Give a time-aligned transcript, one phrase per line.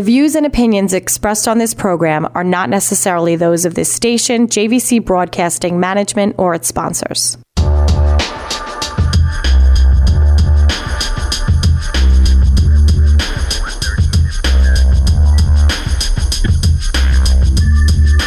[0.00, 4.46] The views and opinions expressed on this program are not necessarily those of this station,
[4.46, 7.36] JVC Broadcasting Management, or its sponsors.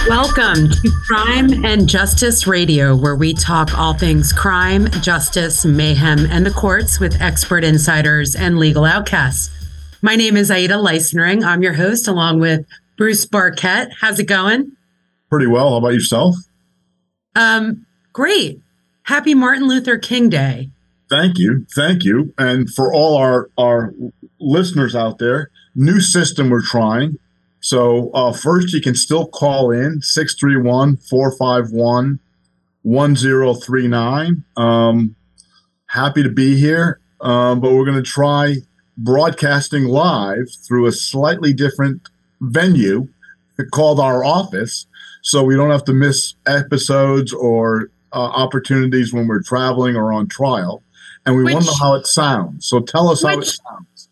[0.07, 6.45] Welcome to Crime and Justice Radio, where we talk all things crime, justice, mayhem, and
[6.45, 9.52] the courts with expert insiders and legal outcasts.
[10.05, 11.45] My name is Aida Leisenring.
[11.45, 12.65] I'm your host, along with
[12.97, 13.87] Bruce Barket.
[14.01, 14.73] How's it going?
[15.29, 15.69] Pretty well.
[15.69, 16.35] How about yourself?
[17.37, 18.59] Um, great.
[19.03, 20.69] Happy Martin Luther King Day.
[21.09, 21.65] Thank you.
[21.73, 22.33] Thank you.
[22.37, 23.93] And for all our our
[24.41, 27.17] listeners out there, new system we're trying.
[27.61, 32.19] So uh, first, you can still call in 631 451
[32.81, 34.43] 1039.
[34.57, 35.15] Um,
[35.87, 38.55] happy to be here, um, but we're going to try
[38.97, 42.09] broadcasting live through a slightly different
[42.41, 43.07] venue
[43.71, 44.85] called our office.
[45.21, 50.27] So we don't have to miss episodes or uh, opportunities when we're traveling or on
[50.27, 50.83] trial.
[51.25, 52.67] And we want to know how it sounds.
[52.67, 54.09] So tell us which, how it sounds.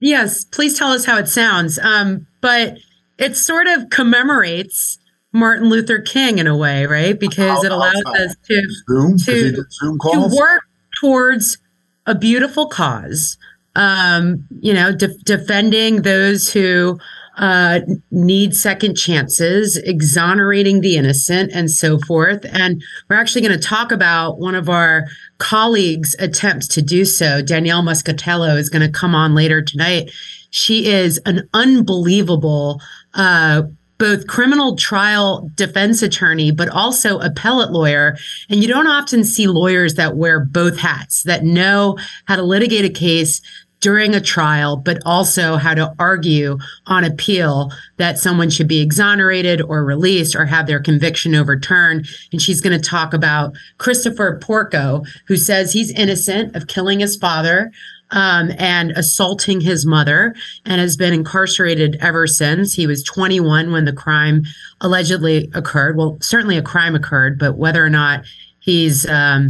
[0.00, 1.78] Yes, please tell us how it sounds.
[1.78, 2.78] Um, but
[3.18, 4.98] it sort of commemorates
[5.32, 7.18] Martin Luther King in a way, right?
[7.18, 9.18] Because How it allows us to Zoom?
[9.18, 10.62] to, to work
[11.00, 11.58] towards
[12.06, 13.36] a beautiful cause.
[13.76, 16.98] Um, you know, de- defending those who
[17.36, 22.44] uh, need second chances, exonerating the innocent, and so forth.
[22.52, 25.06] And we're actually going to talk about one of our
[25.38, 27.42] colleagues' attempts to do so.
[27.42, 30.10] Danielle Muscatello is going to come on later tonight.
[30.50, 32.80] She is an unbelievable
[33.14, 33.62] uh,
[33.98, 38.16] both criminal trial defense attorney, but also appellate lawyer.
[38.50, 42.84] And you don't often see lawyers that wear both hats, that know how to litigate
[42.84, 43.40] a case
[43.84, 49.60] during a trial, but also how to argue on appeal that someone should be exonerated
[49.60, 52.08] or released or have their conviction overturned.
[52.32, 57.14] And she's going to talk about Christopher Porco, who says he's innocent of killing his
[57.14, 57.70] father,
[58.10, 62.72] um, and assaulting his mother and has been incarcerated ever since.
[62.72, 64.44] He was 21 when the crime
[64.80, 65.98] allegedly occurred.
[65.98, 68.24] Well, certainly a crime occurred, but whether or not
[68.60, 69.48] he's um,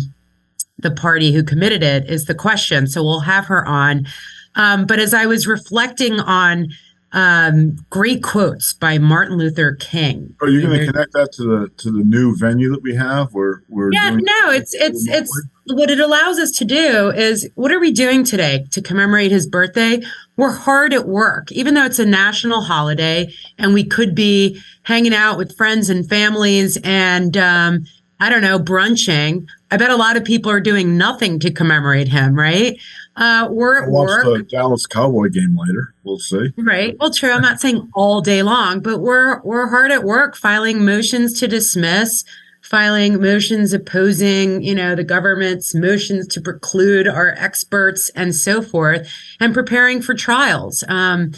[0.85, 2.87] the party who committed it is the question.
[2.87, 4.07] So we'll have her on.
[4.55, 6.69] Um, but as I was reflecting on
[7.15, 10.35] um, great quotes by Martin Luther King.
[10.43, 13.33] Are you going to connect that to the to the new venue that we have?
[13.33, 15.31] Where we're yeah, no, it's it's it's
[15.67, 19.47] what it allows us to do is what are we doing today to commemorate his
[19.47, 20.03] birthday?
[20.37, 25.15] We're hard at work, even though it's a national holiday, and we could be hanging
[25.15, 27.87] out with friends and families and um,
[28.19, 29.47] I don't know, brunching.
[29.75, 32.79] I bet a lot of people are doing nothing to commemorate him, right?
[33.17, 34.25] Uh, we're at work.
[34.25, 35.93] the Dallas Cowboy game later.
[36.05, 36.53] We'll see.
[36.57, 36.97] Right.
[37.01, 37.33] Well, true.
[37.33, 41.49] I'm not saying all day long, but we're we're hard at work filing motions to
[41.49, 42.23] dismiss,
[42.61, 49.13] filing motions opposing, you know, the government's motions to preclude our experts and so forth,
[49.41, 50.85] and preparing for trials.
[50.87, 51.33] Um,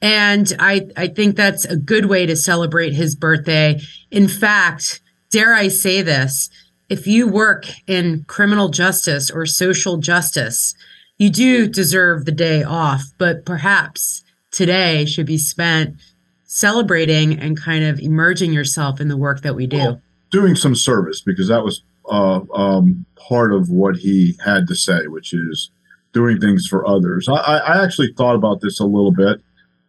[0.00, 3.82] and I I think that's a good way to celebrate his birthday.
[4.10, 6.48] In fact, dare I say this?
[6.92, 10.74] If you work in criminal justice or social justice,
[11.16, 15.96] you do deserve the day off, but perhaps today should be spent
[16.44, 19.78] celebrating and kind of emerging yourself in the work that we do.
[19.78, 24.74] Well, doing some service because that was uh, um, part of what he had to
[24.74, 25.70] say, which is
[26.12, 27.26] doing things for others.
[27.26, 29.40] I, I actually thought about this a little bit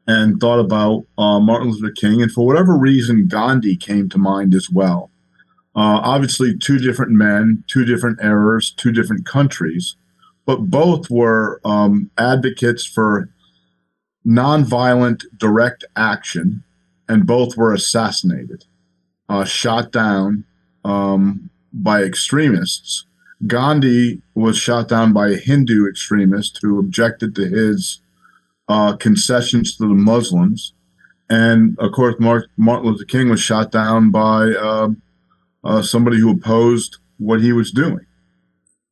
[0.07, 4.55] and thought about uh, Martin Luther King, and for whatever reason, Gandhi came to mind
[4.55, 5.09] as well.
[5.75, 9.95] Uh, obviously, two different men, two different eras, two different countries
[10.45, 13.29] but both were um, advocates for
[14.25, 16.63] nonviolent direct action,
[17.07, 18.65] and both were assassinated,
[19.29, 20.43] uh, shot down
[20.85, 23.05] um, by extremists.
[23.45, 27.99] Gandhi was shot down by a Hindu extremist who objected to his
[28.69, 30.73] uh, concessions to the Muslims.
[31.29, 34.89] And of course, Martin Luther King was shot down by uh,
[35.63, 38.05] uh somebody who opposed what he was doing.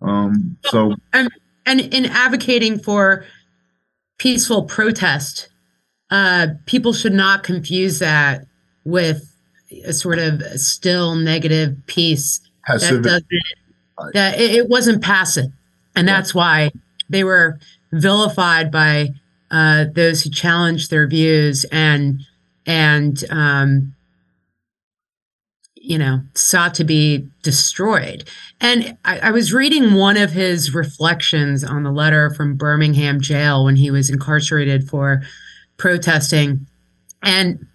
[0.01, 1.29] Um, so, and
[1.65, 3.25] and in advocating for
[4.18, 5.50] peaceful protest,
[6.09, 8.45] uh, people should not confuse that
[8.83, 9.27] with
[9.85, 13.03] a sort of still negative peace passive.
[13.03, 15.51] that doesn't that it, it, wasn't passive,
[15.95, 16.71] and that's why
[17.09, 17.59] they were
[17.91, 19.09] vilified by
[19.51, 22.21] uh, those who challenged their views and
[22.65, 23.94] and um,
[25.91, 28.23] you know, sought to be destroyed.
[28.61, 33.65] And I, I, was reading one of his reflections on the letter from Birmingham jail
[33.65, 35.21] when he was incarcerated for
[35.75, 36.65] protesting
[37.23, 37.67] And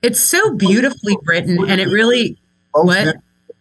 [0.00, 2.38] it's so beautifully written, and it really.
[2.72, 3.16] Both, what?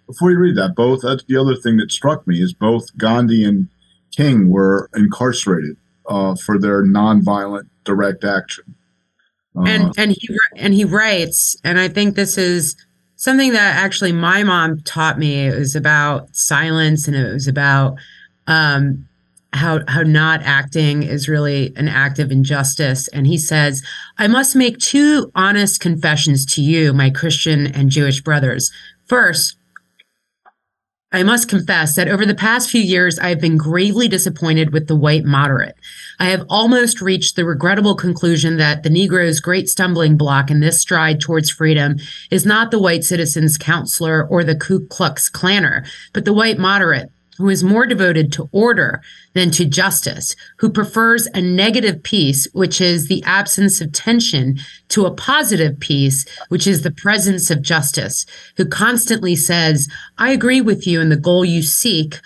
[0.08, 3.44] Before you read that, both that's the other thing that struck me is both Gandhi
[3.44, 3.68] and
[4.16, 5.76] King were incarcerated
[6.08, 8.76] uh, for their nonviolent direct action.
[9.58, 12.78] Uh, and and he and he writes, and I think this is
[13.24, 15.48] something that actually my mom taught me.
[15.48, 17.96] It was about silence, and it was about
[18.48, 19.08] um,
[19.54, 23.08] how how not acting is really an act of injustice.
[23.08, 23.82] And he says,
[24.18, 28.72] "I must make two honest confessions to you, my Christian and Jewish brothers.
[29.06, 29.56] First,
[31.14, 34.88] I must confess that over the past few years, I have been gravely disappointed with
[34.88, 35.76] the white moderate.
[36.20, 40.80] I have almost reached the regrettable conclusion that the Negro's great stumbling block in this
[40.80, 41.98] stride towards freedom
[42.32, 47.12] is not the white citizen's councilor or the Ku Klux Klanner, but the white moderate,
[47.38, 49.02] who is more devoted to order
[49.34, 54.60] than to justice, who prefers a negative peace, which is the absence of tension,
[54.90, 58.26] to a positive peace, which is the presence of justice,
[58.58, 59.88] who constantly says,
[60.18, 62.20] I agree with you in the goal you seek,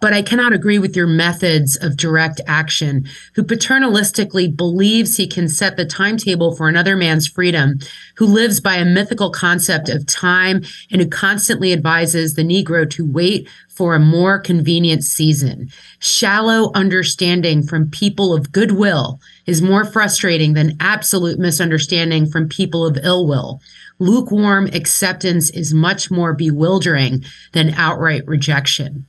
[0.00, 5.48] but I cannot agree with your methods of direct action, who paternalistically believes he can
[5.48, 7.78] set the timetable for another man's freedom,
[8.16, 13.04] who lives by a mythical concept of time, and who constantly advises the Negro to
[13.04, 15.68] wait for a more convenient season.
[16.00, 22.98] Shallow understanding from people of goodwill is more frustrating than absolute misunderstanding from people of
[23.02, 23.60] ill will.
[24.00, 29.06] Lukewarm acceptance is much more bewildering than outright rejection.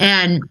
[0.00, 0.42] And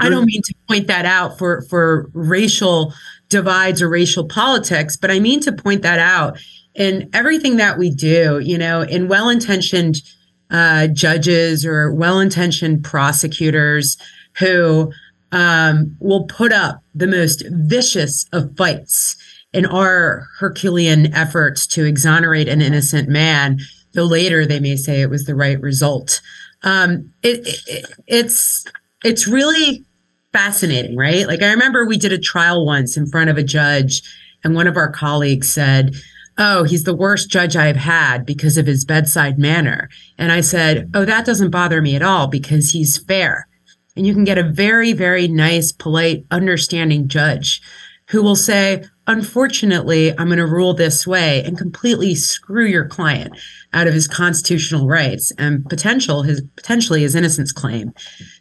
[0.00, 2.94] I don't mean to point that out for for racial
[3.28, 6.38] divides or racial politics, but I mean to point that out
[6.74, 10.02] in everything that we do, you know, in well-intentioned
[10.50, 13.96] uh, judges or well-intentioned prosecutors
[14.38, 14.92] who
[15.32, 19.16] um, will put up the most vicious of fights
[19.52, 23.58] in our Herculean efforts to exonerate an innocent man,
[23.94, 26.20] though later they may say it was the right result
[26.62, 28.64] um, it, it, it's
[29.04, 29.84] it's really
[30.32, 31.26] fascinating, right?
[31.26, 34.02] Like I remember we did a trial once in front of a judge,
[34.44, 35.94] and one of our colleagues said,
[36.38, 39.88] "Oh, he's the worst judge I've had because of his bedside manner."
[40.18, 43.48] And I said, "Oh, that doesn't bother me at all because he's fair."
[43.96, 47.62] And you can get a very, very nice, polite, understanding judge
[48.10, 53.36] who will say, unfortunately, I'm going to rule this way and completely screw your client
[53.72, 57.92] out of his constitutional rights and potential his potentially his innocence claim.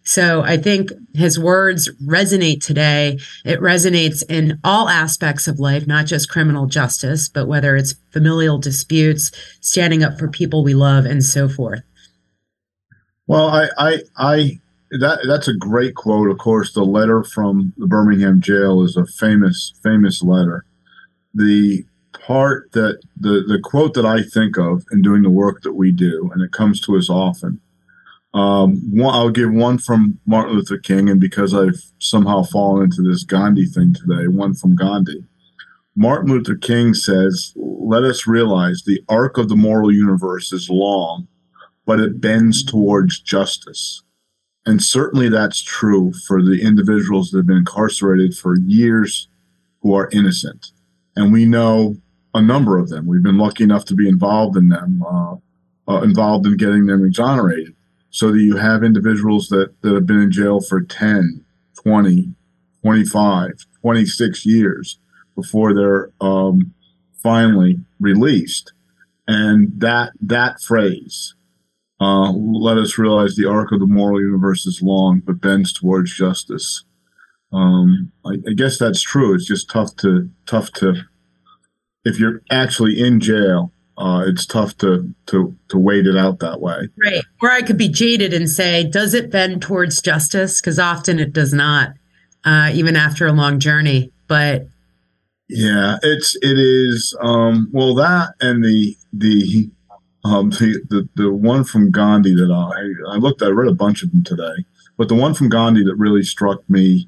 [0.04, 3.20] So I think his words resonate today.
[3.44, 8.58] It resonates in all aspects of life, not just criminal justice, but whether it's familial
[8.58, 9.32] disputes,
[9.62, 11.82] standing up for people we love, and so forth.
[13.28, 14.60] Well, I, I, I
[15.00, 16.30] that that's a great quote.
[16.30, 20.66] Of course, the letter from the Birmingham jail is a famous famous letter.
[21.34, 25.74] The part that the the quote that I think of in doing the work that
[25.74, 27.60] we do, and it comes to us often.
[28.34, 33.02] Um, one, I'll give one from Martin Luther King, and because I've somehow fallen into
[33.02, 35.24] this Gandhi thing today, one from Gandhi.
[35.96, 41.28] Martin Luther King says, "Let us realize the arc of the moral universe is long,
[41.86, 44.02] but it bends towards justice."
[44.66, 49.28] And certainly that's true for the individuals that have been incarcerated for years
[49.82, 50.72] who are innocent.
[51.16, 51.98] And we know
[52.34, 53.06] a number of them.
[53.06, 55.36] We've been lucky enough to be involved in them, uh,
[55.88, 57.76] uh, involved in getting them exonerated.
[58.10, 61.44] So that you have individuals that, that have been in jail for 10,
[61.84, 62.34] 20,
[62.82, 65.00] 25, 26 years
[65.36, 66.74] before they're um,
[67.22, 68.74] finally released.
[69.28, 71.35] And that that phrase,
[72.00, 76.14] uh, let us realize the arc of the moral universe is long, but bends towards
[76.14, 76.84] justice.
[77.54, 79.34] Um, I, I, guess that's true.
[79.34, 80.96] It's just tough to tough to
[82.04, 83.72] if you're actually in jail.
[83.98, 86.90] Uh, it's tough to to to wait it out that way.
[87.02, 87.24] Right.
[87.42, 90.60] Or I could be jaded and say, does it bend towards justice?
[90.60, 91.92] Because often it does not,
[92.44, 94.12] uh, even after a long journey.
[94.28, 94.68] But
[95.48, 97.16] yeah, it's it is.
[97.22, 99.70] Um, well, that and the the
[100.26, 103.76] um, the, the the one from Gandhi that I I looked at I read a
[103.76, 104.66] bunch of them today,
[104.98, 107.08] but the one from Gandhi that really struck me.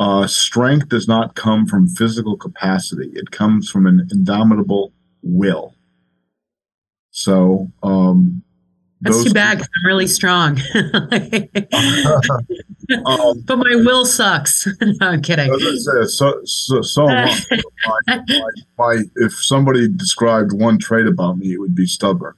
[0.00, 4.92] Uh, strength does not come from physical capacity; it comes from an indomitable
[5.22, 5.74] will.
[7.10, 8.42] So, um,
[9.00, 10.58] that's too bad because I'm really strong.
[13.06, 14.66] um, but my will sucks.
[14.80, 15.56] no, I'm kidding.
[16.06, 17.40] So, so, so my,
[18.08, 18.24] my,
[18.78, 22.34] my, if somebody described one trait about me, it would be stubborn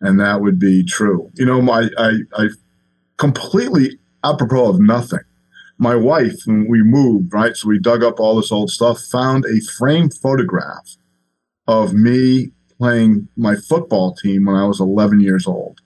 [0.00, 1.30] and that would be true.
[1.34, 2.48] You know, my I, I
[3.16, 5.20] completely apropos of nothing.
[5.80, 9.44] My wife, when we moved, right, so we dug up all this old stuff, found
[9.44, 10.96] a framed photograph
[11.68, 15.80] of me playing my football team when I was 11 years old.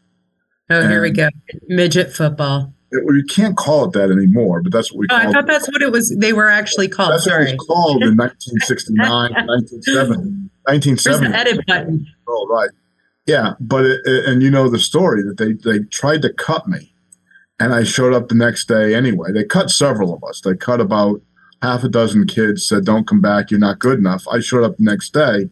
[0.71, 1.29] Oh, and here we go.
[1.69, 2.73] Midget football.
[2.91, 5.69] It, we can't call it that anymore, but that's what we oh, I thought that's
[5.69, 6.15] what it was.
[6.17, 7.13] They were actually called.
[7.13, 7.45] That's Sorry.
[7.45, 10.49] what it was called in 1969, 1970.
[10.65, 11.03] 1970.
[11.05, 12.07] There's the edit button.
[12.29, 12.71] Oh, right.
[13.27, 16.67] Yeah, but it, it, and you know the story that they they tried to cut
[16.67, 16.93] me,
[17.61, 19.31] and I showed up the next day anyway.
[19.33, 20.41] They cut several of us.
[20.41, 21.23] They cut about
[21.63, 22.67] half a dozen kids.
[22.67, 23.51] Said, "Don't come back.
[23.51, 25.51] You're not good enough." I showed up the next day,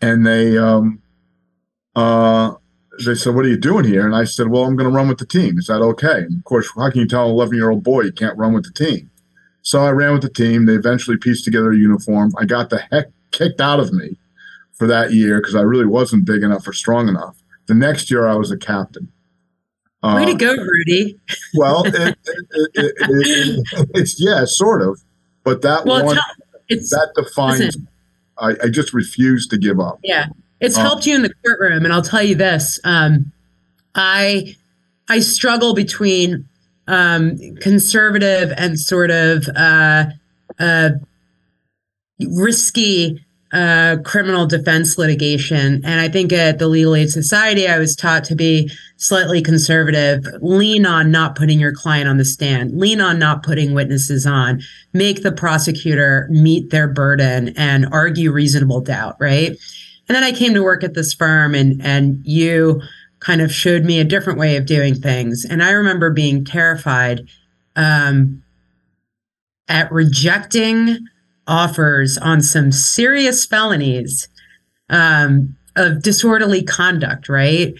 [0.00, 1.00] and they um
[1.94, 2.54] uh
[3.04, 5.08] they said, "What are you doing here?" And I said, "Well, I'm going to run
[5.08, 5.58] with the team.
[5.58, 8.02] Is that okay?" And of course, how can you tell an 11 year old boy
[8.02, 9.10] you can't run with the team?
[9.62, 10.66] So I ran with the team.
[10.66, 12.32] They eventually pieced together a uniform.
[12.38, 14.18] I got the heck kicked out of me
[14.76, 17.36] for that year because I really wasn't big enough or strong enough.
[17.66, 19.10] The next year, I was a captain.
[20.02, 21.18] Way uh, to go, Rudy.
[21.54, 25.00] well, it, it, it, it's yeah, sort of,
[25.42, 26.18] but that well, one
[26.68, 27.60] it's, that defines.
[27.60, 27.88] Listen,
[28.38, 29.98] I, I, just refuse to give up.
[30.04, 30.26] Yeah,
[30.60, 33.32] it's um, helped you in the courtroom, and I'll tell you this: um,
[33.94, 34.54] I
[35.08, 36.46] I struggle between
[36.86, 40.06] um, conservative and sort of uh,
[40.60, 40.90] uh,
[42.20, 45.80] risky uh, criminal defense litigation.
[45.84, 50.26] And I think at the Legal Aid Society, I was taught to be slightly conservative,
[50.40, 54.62] lean on not putting your client on the stand, lean on not putting witnesses on,
[54.92, 59.50] make the prosecutor meet their burden and argue reasonable doubt, right?
[60.08, 62.80] And then I came to work at this firm and and you
[63.20, 65.44] kind of showed me a different way of doing things.
[65.44, 67.26] And I remember being terrified
[67.74, 68.42] um,
[69.68, 70.98] at rejecting
[71.46, 74.28] offers on some serious felonies
[74.90, 77.74] um, of disorderly conduct, right?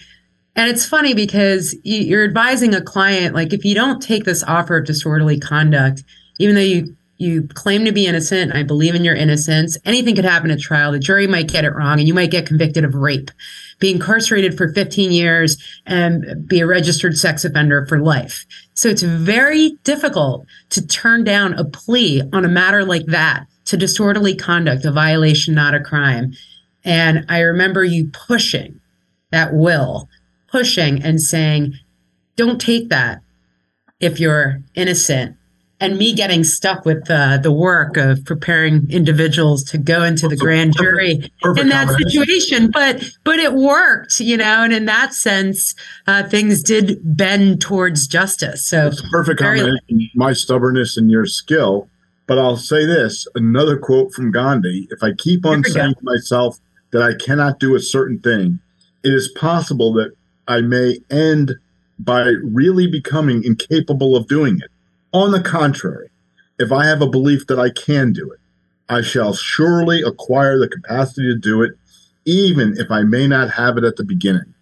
[0.55, 4.77] And it's funny because you're advising a client, like if you don't take this offer
[4.77, 6.03] of disorderly conduct,
[6.39, 10.23] even though you you claim to be innocent, I believe in your innocence, anything could
[10.23, 10.91] happen at trial.
[10.91, 13.31] The jury might get it wrong and you might get convicted of rape,
[13.79, 15.57] be incarcerated for 15 years
[15.87, 18.45] and be a registered sex offender for life.
[18.75, 23.77] So it's very difficult to turn down a plea on a matter like that to
[23.77, 26.33] disorderly conduct, a violation, not a crime.
[26.83, 28.79] And I remember you pushing
[29.31, 30.09] that will,
[30.47, 31.73] pushing and saying,
[32.37, 33.21] don't take that
[33.99, 35.35] if you're innocent.
[35.79, 40.35] And me getting stuck with uh, the work of preparing individuals to go into the
[40.35, 44.63] grand jury perfect in that situation, but but it worked, you know.
[44.63, 45.75] And in that sense,
[46.07, 48.65] uh, things did bend towards justice.
[48.65, 50.09] So perfect combination.
[50.15, 51.87] My stubbornness and your skill
[52.27, 55.99] but I'll say this another quote from Gandhi if I keep on saying go.
[55.99, 56.59] to myself
[56.91, 58.59] that I cannot do a certain thing,
[59.03, 60.11] it is possible that
[60.47, 61.55] I may end
[61.99, 64.69] by really becoming incapable of doing it.
[65.13, 66.09] On the contrary,
[66.59, 68.39] if I have a belief that I can do it,
[68.89, 71.73] I shall surely acquire the capacity to do it,
[72.25, 74.53] even if I may not have it at the beginning.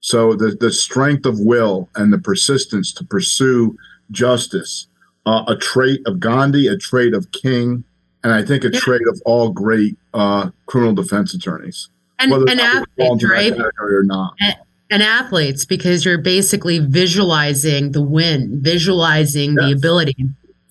[0.00, 3.76] So the, the strength of will and the persistence to pursue
[4.10, 4.86] justice
[5.28, 7.84] uh, a trait of Gandhi, a trait of King,
[8.24, 8.80] and I think a yeah.
[8.80, 11.90] trait of all great uh, criminal defense attorneys.
[12.18, 13.52] And, and athletes, right?
[13.78, 14.34] Or not.
[14.40, 14.56] And,
[14.90, 19.64] and, athletes, because you're basically visualizing the win, visualizing yes.
[19.64, 20.16] the ability.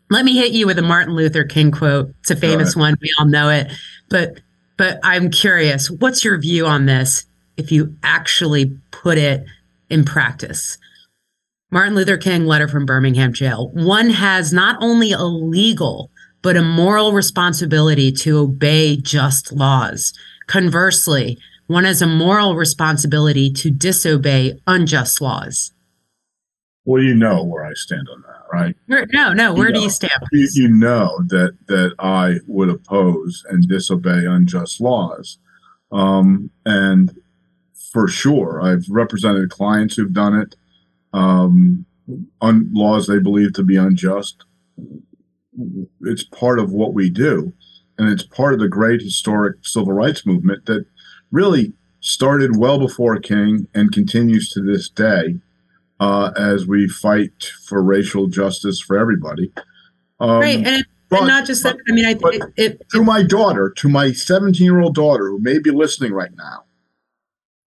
[0.10, 2.12] Let me hit you with a Martin Luther King quote.
[2.22, 2.82] It's a famous right.
[2.82, 2.98] one.
[3.00, 3.72] We all know it.
[4.10, 4.40] But
[4.76, 7.26] but I'm curious, what's your view on this
[7.58, 9.46] if you actually put it
[9.90, 10.78] in practice?
[11.70, 13.72] Martin Luther King letter from Birmingham jail.
[13.74, 16.10] One has not only a legal,
[16.42, 20.14] but a moral responsibility to obey just laws.
[20.48, 25.74] Conversely, one has a moral responsibility to disobey unjust laws.
[26.86, 28.76] Well, you know where I stand on that, right?
[28.86, 29.54] Where, no, no.
[29.54, 30.14] Where you do know, you stand?
[30.32, 35.38] You, you, know that that I would oppose and disobey unjust laws,
[35.92, 37.14] um, and
[37.92, 40.56] for sure, I've represented clients who've done it
[41.14, 41.86] um,
[42.42, 44.44] un- laws they believe to be unjust.
[46.02, 47.54] It's part of what we do.
[47.98, 50.86] And it's part of the great historic civil rights movement that
[51.32, 55.40] really started well before King and continues to this day
[56.00, 59.52] uh, as we fight for racial justice for everybody.
[60.20, 60.66] Um, right.
[60.66, 61.78] And, but, and, not just that.
[61.90, 65.30] I mean, I think it, it, to my daughter, to my 17 year old daughter
[65.30, 66.66] who may be listening right now,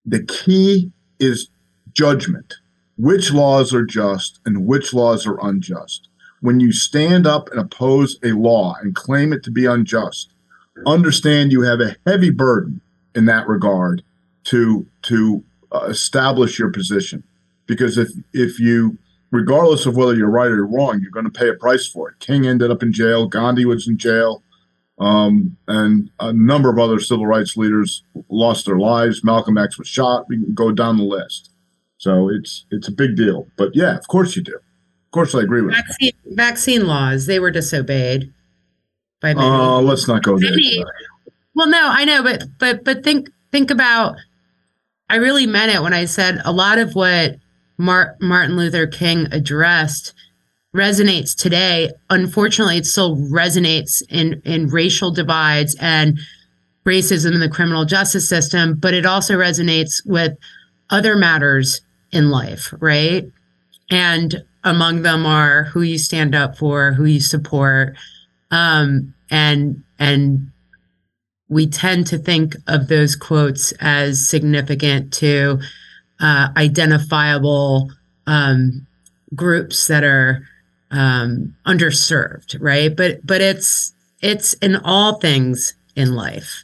[0.06, 1.50] the key is
[1.94, 2.56] judgment
[3.00, 6.10] which laws are just and which laws are unjust.
[6.42, 10.34] When you stand up and oppose a law and claim it to be unjust,
[10.86, 12.82] understand you have a heavy burden
[13.16, 14.04] in that regard
[14.46, 17.24] to to uh, establish your position.
[17.68, 18.98] Because if if you,
[19.32, 22.20] regardless of whether you're right or wrong, you're going to pay a price for it.
[22.20, 23.28] King ended up in jail.
[23.28, 24.44] Gandhi was in jail.
[25.00, 29.24] Um, and a number of other civil rights leaders lost their lives.
[29.24, 30.28] Malcolm X was shot.
[30.28, 31.49] We can go down the list.
[32.00, 33.48] So it's it's a big deal.
[33.58, 34.56] But yeah, of course you do.
[34.56, 36.36] Of course, I agree with vaccine, you.
[36.36, 38.34] Vaccine laws they were disobeyed
[39.22, 39.48] by many.
[39.48, 40.52] Uh, let's not go there.
[41.56, 44.16] well, no, I know, but but but think think about.
[45.10, 47.36] I really meant it when I said a lot of what
[47.78, 50.14] Mar- Martin Luther King addressed
[50.74, 51.92] resonates today.
[52.10, 56.18] Unfortunately, it still resonates in in racial divides and
[56.86, 60.38] racism in the criminal justice system, but it also resonates with
[60.90, 63.26] other matters in life, right?
[63.90, 67.96] And among them are who you stand up for, who you support,
[68.52, 70.52] um, and and
[71.50, 75.60] we tend to think of those quotes as significant to
[76.20, 77.92] uh, identifiable
[78.28, 78.86] um,
[79.36, 80.48] groups that are
[80.92, 82.96] um, underserved, right?
[82.96, 86.64] But but it's it's in all things in life.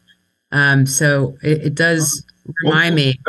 [0.51, 2.23] Um, so it, it does
[2.63, 3.19] remind me.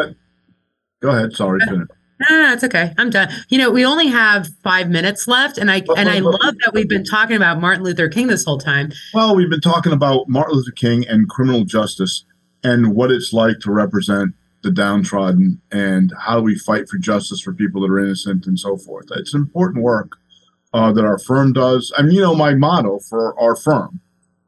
[1.00, 1.34] Go ahead.
[1.34, 1.60] Sorry.
[1.66, 1.86] No,
[2.20, 2.92] no, no, it's okay.
[2.98, 3.28] I'm done.
[3.48, 6.88] You know, we only have five minutes left, and I and I love that we've
[6.88, 8.92] been talking about Martin Luther King this whole time.
[9.12, 12.24] Well, we've been talking about Martin Luther King and criminal justice
[12.64, 17.52] and what it's like to represent the downtrodden and how we fight for justice for
[17.52, 19.06] people that are innocent and so forth.
[19.12, 20.16] It's important work
[20.74, 21.92] uh, that our firm does.
[21.96, 24.00] I mean, you know, my motto for our firm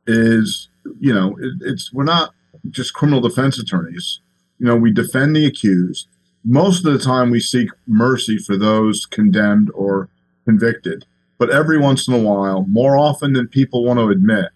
[0.07, 2.33] is, you know, it, it's we're not
[2.71, 4.21] just criminal defense attorneys.
[4.59, 6.09] You know, we defend the accused.
[6.51, 10.09] Most of the time, we seek mercy for those condemned or
[10.47, 11.05] convicted.
[11.37, 14.47] But every once in a while, more often than people want to admit,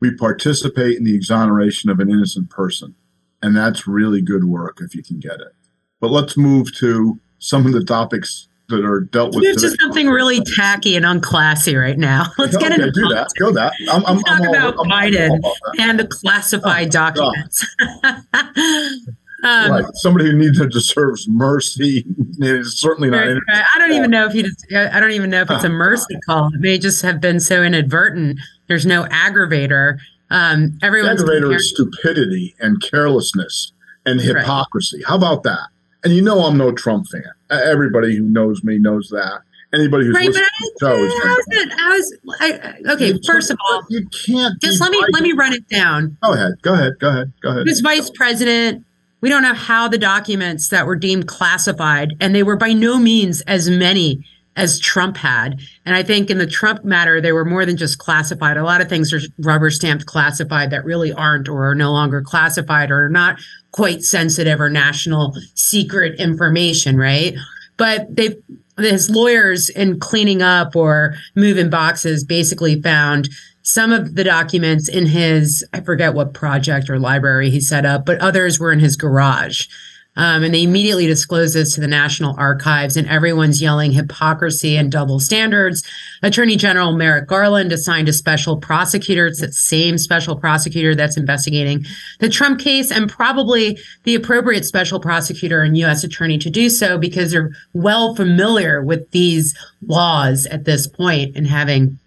[0.00, 2.96] we participate in the exoneration of an innocent person.
[3.42, 5.54] And that's really good work if you can get it.
[6.00, 9.44] But let's move to some of the topics that are dealt with.
[9.44, 12.26] It's just something really tacky and unclassy right now.
[12.38, 13.28] Let's okay, get into do that.
[13.38, 13.72] Go that.
[13.88, 15.40] I'm, I'm, talk I'm about all, Biden
[15.78, 17.64] and the classified oh, documents.
[19.46, 19.84] um, right.
[19.94, 22.04] Somebody who needs to deserves mercy
[22.40, 23.26] is certainly not.
[23.26, 24.44] Right, I don't even know if he.
[24.76, 26.48] I don't even know if it's a mercy call.
[26.48, 28.40] It may just have been so inadvertent.
[28.66, 29.98] There's no aggravator.
[30.30, 33.72] Um, everyone's aggravator is stupidity and carelessness
[34.04, 34.98] and hypocrisy.
[34.98, 35.06] Right.
[35.06, 35.68] How about that?
[36.02, 37.22] And you know I'm no Trump fan.
[37.50, 39.42] Everybody who knows me knows that.
[39.72, 41.72] Anybody who's right, listening to the show is how's it?
[41.78, 43.12] How's I, okay?
[43.12, 46.16] You first of all, you can't just let me let me run it down.
[46.22, 46.54] Go ahead.
[46.62, 46.98] Go ahead.
[46.98, 47.32] Go ahead.
[47.42, 47.66] Go ahead.
[47.66, 48.84] Who's vice president?
[49.20, 52.98] We don't know how the documents that were deemed classified, and they were by no
[52.98, 54.24] means as many
[54.56, 55.60] as Trump had.
[55.84, 58.56] And I think in the Trump matter, they were more than just classified.
[58.56, 62.22] A lot of things are rubber stamped classified that really aren't or are no longer
[62.22, 63.38] classified or are not
[63.72, 67.34] quite sensitive or national secret information, right?
[67.76, 68.36] But they
[68.78, 73.28] his lawyers in cleaning up or moving boxes basically found
[73.66, 78.06] some of the documents in his I forget what project or library he set up,
[78.06, 79.66] but others were in his garage.
[80.14, 84.90] Um, and they immediately disclose this to the National Archives, and everyone's yelling hypocrisy and
[84.90, 85.82] double standards.
[86.22, 89.26] Attorney General Merrick Garland assigned a special prosecutor.
[89.26, 91.84] It's that same special prosecutor that's investigating
[92.20, 96.04] the Trump case, and probably the appropriate special prosecutor and U.S.
[96.04, 101.48] attorney to do so because they're well familiar with these laws at this point and
[101.48, 101.98] having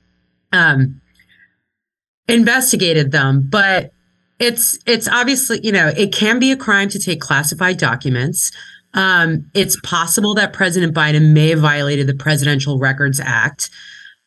[0.52, 0.99] um,
[2.30, 3.48] investigated them.
[3.50, 3.92] But
[4.40, 8.52] it's it's obviously you know it can be a crime to take classified documents.
[8.94, 13.70] Um, it's possible that President Biden may have violated the Presidential Records Act,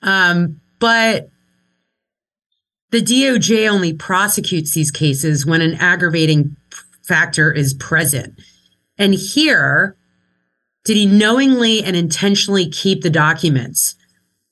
[0.02, 1.30] um, but
[2.90, 6.56] the DOJ only prosecutes these cases when an aggravating
[7.02, 8.38] factor is present.
[8.98, 9.96] And here,
[10.84, 13.96] did he knowingly and intentionally keep the documents?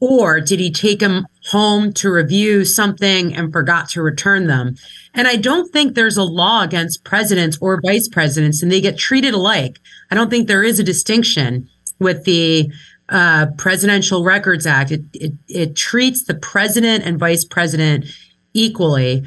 [0.00, 4.76] Or did he take them home to review something and forgot to return them?
[5.12, 8.96] And I don't think there's a law against presidents or vice presidents, and they get
[8.96, 9.78] treated alike.
[10.10, 12.72] I don't think there is a distinction with the
[13.10, 14.90] uh, Presidential Records Act.
[14.90, 18.06] It, it, it treats the president and vice president
[18.54, 19.24] equally.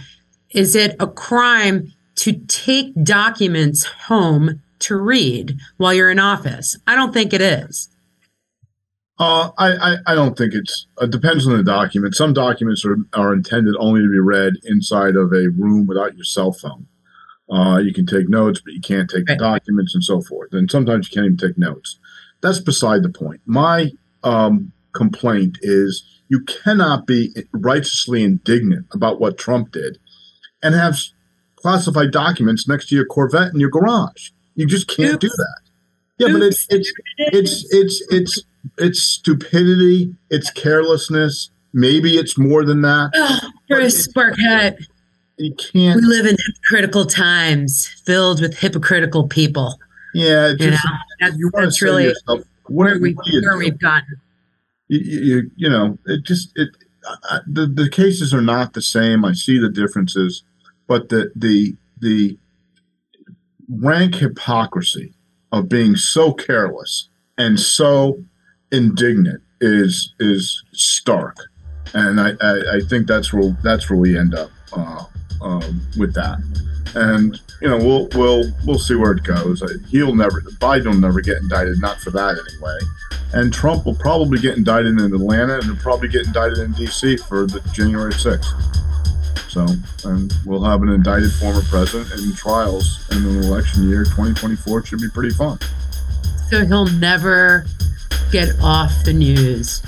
[0.52, 6.78] Is it a crime to take documents home to read while you're in office?
[6.88, 7.90] I don't think it is.
[9.20, 12.16] Uh, I, I, I don't think it's it depends on the document.
[12.16, 16.26] Some documents are, are intended only to be read inside of a room without your
[16.26, 16.88] cell phone.
[17.50, 20.54] Uh, you can take notes, but you can't take the documents and so forth.
[20.54, 22.00] And sometimes you can't even take notes.
[22.42, 23.42] That's beside the point.
[23.46, 23.92] My
[24.24, 30.00] um, complaint is you cannot be righteously indignant about what Trump did
[30.64, 30.98] and have
[31.56, 34.32] classified documents next to your Corvette in your garage.
[34.56, 35.22] You just can't Oops.
[35.22, 35.62] do that.
[36.18, 36.34] Yeah, Oops.
[36.34, 38.44] but it's it's it's it's it's
[38.78, 41.50] it's stupidity, it's carelessness.
[41.74, 43.12] Maybe it's more than that.
[43.16, 44.78] Oh, Bruce Barket.
[45.38, 45.96] you can't.
[45.96, 49.80] We live in hypocritical times, filled with hypocritical people.
[50.14, 50.78] Yeah, You know,
[51.20, 53.16] that's, you that's really yourself, what where we?
[53.42, 54.22] where we've gotten.
[54.88, 56.70] you, you, you know, it just it
[57.24, 59.26] I, the the cases are not the same.
[59.26, 60.44] I see the differences,
[60.88, 62.38] but the the the
[63.70, 65.14] rank hypocrisy
[65.52, 68.24] of being so careless and so
[68.74, 71.38] indignant is is stark,
[71.94, 75.06] and I I, I think that's where that's where we end up uh,
[75.42, 76.40] um, with that.
[76.96, 79.64] And you know we'll we'll we'll see where it goes.
[79.90, 82.78] He'll never Biden will never get indicted, not for that anyway.
[83.34, 87.18] And Trump will probably get indicted in Atlanta and he'll probably get indicted in D.C.
[87.18, 88.46] for the January 6th.
[89.50, 89.66] So,
[90.08, 94.04] and we'll have an indicted former president in trials in an election year.
[94.04, 95.58] 2024 should be pretty fun.
[96.52, 97.66] So he'll never
[98.34, 99.84] get off the news.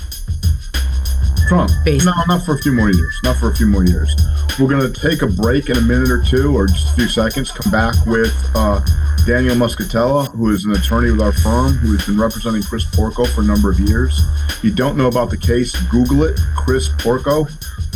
[1.48, 1.72] Trump.
[1.84, 2.12] Basically.
[2.16, 3.20] No, not for a few more years.
[3.24, 4.14] Not for a few more years.
[4.58, 7.08] We're going to take a break in a minute or two, or just a few
[7.08, 7.50] seconds.
[7.50, 8.84] Come back with uh,
[9.26, 13.24] Danielle Muscatello, who is an attorney with our firm, who has been representing Chris Porco
[13.24, 14.20] for a number of years.
[14.48, 16.38] If you don't know about the case, Google it.
[16.56, 17.48] Chris Porco,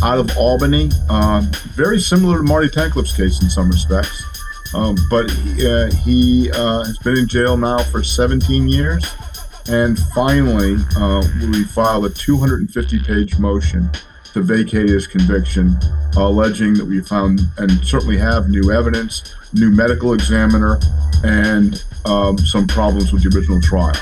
[0.02, 0.90] out of Albany.
[1.08, 4.24] Um, very similar to Marty Tankleff's case in some respects.
[4.74, 9.04] Um, but he, uh, he uh, has been in jail now for 17 years.
[9.68, 13.90] And finally, uh, we filed a 250 page motion
[14.32, 15.76] to vacate his conviction,
[16.16, 20.78] alleging that we found and certainly have new evidence, new medical examiner,
[21.24, 23.94] and um, some problems with the original trial.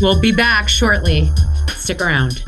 [0.00, 1.30] We'll be back shortly.
[1.68, 2.42] Stick around.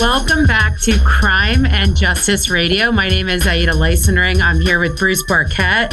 [0.00, 2.92] Welcome back to Crime and Justice Radio.
[2.92, 4.40] My name is Aida Leisenring.
[4.40, 5.92] I'm here with Bruce Barket,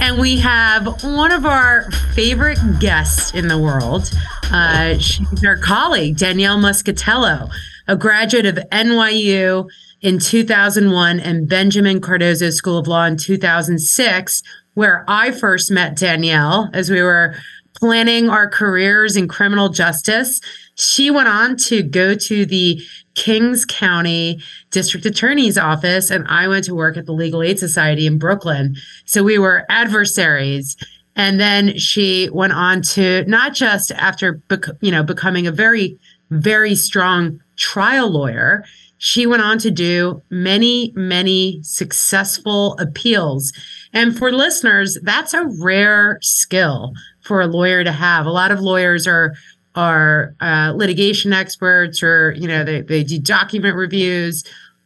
[0.00, 4.08] and we have one of our favorite guests in the world.
[4.52, 7.50] Uh, she's our colleague, Danielle Muscatello,
[7.88, 9.68] a graduate of NYU
[10.00, 14.42] in 2001 and Benjamin Cardozo School of Law in 2006,
[14.74, 17.34] where I first met Danielle as we were
[17.74, 20.40] planning our careers in criminal justice.
[20.76, 22.80] She went on to go to the
[23.20, 28.06] Kings County District Attorney's Office, and I went to work at the Legal Aid Society
[28.06, 28.76] in Brooklyn.
[29.04, 30.74] So we were adversaries.
[31.16, 35.98] And then she went on to not just after bec- you know becoming a very
[36.30, 38.64] very strong trial lawyer,
[38.96, 43.52] she went on to do many many successful appeals.
[43.92, 48.24] And for listeners, that's a rare skill for a lawyer to have.
[48.24, 49.34] A lot of lawyers are
[49.74, 54.44] are uh, litigation experts or you know they, they do document reviews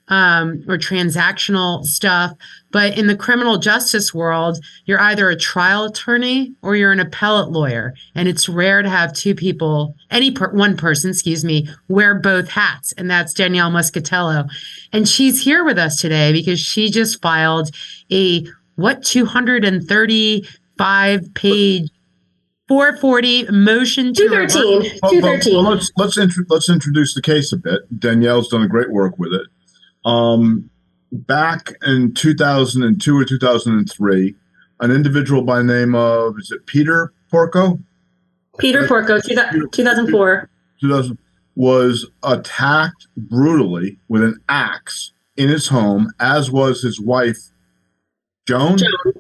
[0.09, 2.33] um, or transactional stuff.
[2.70, 7.49] But in the criminal justice world you're either a trial attorney or you're an appellate
[7.49, 7.94] lawyer.
[8.14, 12.49] And it's rare to have two people any per, one person excuse me wear both
[12.49, 12.92] hats.
[12.92, 14.51] And that's danielle muscatello.
[14.92, 17.70] And she's here with us today because she just filed
[18.12, 21.88] a what 235 page
[22.68, 24.64] 440 motion to 213.
[24.64, 25.55] Well, well, 213.
[25.55, 27.83] well, let's let's, intro- let's introduce the case a bit.
[27.98, 29.46] Danielle's done a great work with it.
[30.05, 30.70] Um,
[31.12, 34.35] back in 2002 or 2003,
[34.81, 37.79] an individual by the name of is it Peter Porco?
[38.59, 40.48] Peter Porco, two thou- 2004.
[40.81, 41.18] 2000
[41.57, 47.38] was attacked brutally with an axe in his home, as was his wife
[48.46, 48.77] Joan.
[48.77, 49.13] Joan.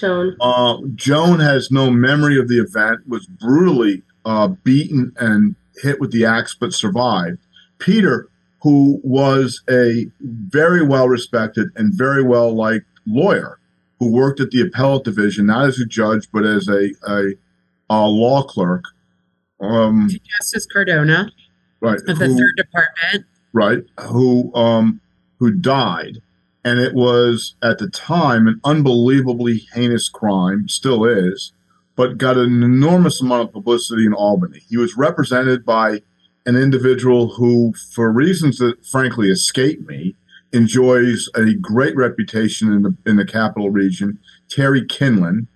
[0.00, 0.36] Joan.
[0.40, 6.12] Uh, Joan has no memory of the event, was brutally uh, beaten and hit with
[6.12, 7.38] the axe, but survived.
[7.78, 8.28] Peter,
[8.62, 13.58] who was a very well respected and very well liked lawyer,
[13.98, 17.34] who worked at the appellate division, not as a judge, but as a, a,
[17.90, 18.84] a law clerk.
[19.60, 20.08] Um,
[20.40, 21.30] justice cardona
[21.80, 21.98] right.
[22.06, 25.00] of the who- third department right who um
[25.38, 26.18] who died
[26.68, 31.52] and it was at the time an unbelievably heinous crime still is
[31.96, 36.02] but got an enormous amount of publicity in albany he was represented by
[36.44, 40.14] an individual who for reasons that frankly escape me
[40.52, 45.46] enjoys a great reputation in the in the capital region terry kindlon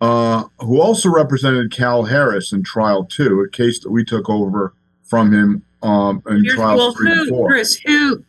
[0.00, 4.74] uh, who also represented cal harris in trial two a case that we took over
[5.04, 7.48] from him um, in Here's- trials well, three and four.
[7.48, 8.24] Bruce, who,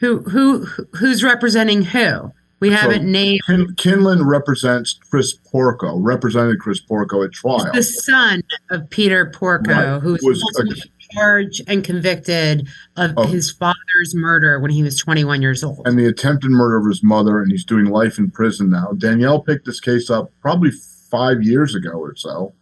[0.00, 2.30] who, who, who's representing who?
[2.60, 7.70] We haven't named Kin- Kindlon represents Chris Porco, represented Chris Porco at trial.
[7.74, 10.00] the son of Peter Porco, Right.
[10.02, 15.42] who's Was a- charged and convicted of Of- his father's murder when he was 21
[15.42, 15.82] years old.
[15.86, 18.92] and the attempted murder of his mother, and he's doing life in prison now.
[18.96, 20.70] Danielle picked this case up probably
[21.10, 22.54] five years ago or so,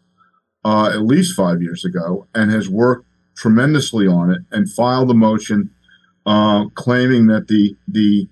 [0.64, 5.14] uh, at least five years ago and has worked tremendously on it and filed a
[5.14, 5.70] motion
[6.26, 8.28] uh, claiming that the the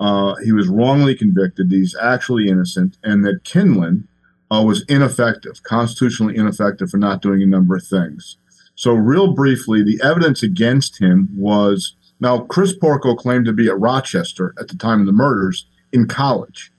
[0.00, 4.04] uh, he was wrongly convicted, he's actually innocent, and that Kindlon
[4.50, 8.36] uh, was ineffective, constitutionally ineffective for not doing a number of things.
[8.74, 13.78] So, real briefly, the evidence against him was now Chris Porco claimed to be at
[13.78, 16.72] Rochester at the time of the murders in college,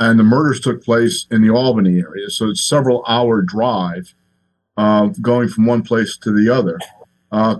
[0.00, 4.14] and the murders took place in the Albany area, so it's several hour drive
[4.76, 6.78] uh, going from one place to the other.
[7.30, 7.56] Uh,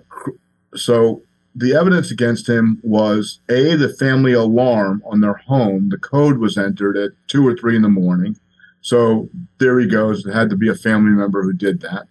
[0.74, 1.22] so
[1.54, 5.88] the evidence against him was a the family alarm on their home.
[5.88, 8.36] The code was entered at two or three in the morning.
[8.80, 10.26] So there he goes.
[10.26, 12.06] It had to be a family member who did that.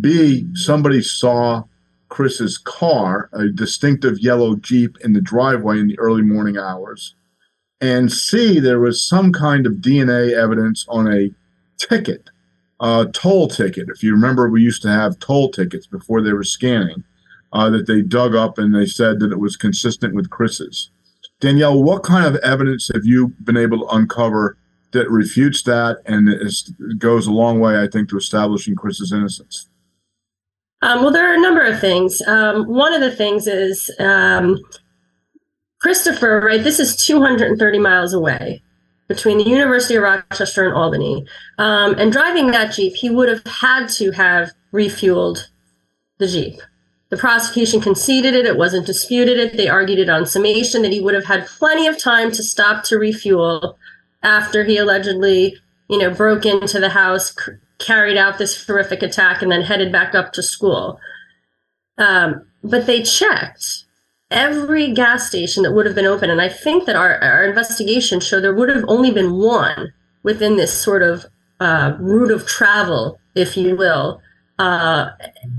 [0.00, 1.64] B somebody saw
[2.08, 7.14] Chris's car, a distinctive yellow Jeep, in the driveway in the early morning hours.
[7.80, 11.30] And C, there was some kind of DNA evidence on a
[11.78, 12.30] ticket,
[12.78, 13.88] a toll ticket.
[13.88, 17.02] If you remember, we used to have toll tickets before they were scanning
[17.52, 20.90] uh, that they dug up and they said that it was consistent with Chris's.
[21.40, 24.56] Danielle, what kind of evidence have you been able to uncover
[24.92, 29.68] that refutes that and is, goes a long way, I think, to establishing Chris's innocence?
[30.82, 32.22] Um, well, there are a number of things.
[32.22, 34.58] Um, one of the things is um,
[35.80, 36.62] Christopher, right?
[36.62, 38.62] This is 230 miles away
[39.08, 41.24] between the University of Rochester and Albany.
[41.58, 45.46] Um, and driving that Jeep, he would have had to have refueled
[46.18, 46.60] the Jeep.
[47.12, 49.58] The prosecution conceded it, it wasn't disputed it.
[49.58, 52.84] They argued it on summation that he would have had plenty of time to stop
[52.84, 53.76] to refuel
[54.22, 55.58] after he allegedly,
[55.90, 59.92] you know, broke into the house, c- carried out this horrific attack, and then headed
[59.92, 60.98] back up to school.
[61.98, 63.84] Um, but they checked
[64.30, 66.30] every gas station that would have been open.
[66.30, 70.56] And I think that our, our investigation showed there would have only been one within
[70.56, 71.26] this sort of
[71.60, 74.22] uh, route of travel, if you will.
[74.58, 75.10] Uh,